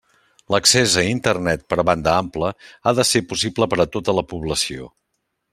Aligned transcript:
L'accés 0.53 0.95
a 1.01 1.03
Internet 1.09 1.67
per 1.73 1.77
banda 1.91 2.15
ampla 2.23 2.51
ha 2.93 2.97
de 3.01 3.07
ser 3.13 3.21
possible 3.35 3.71
per 3.75 3.81
a 3.85 3.89
tota 3.97 4.21
la 4.23 4.29
població. 4.33 4.93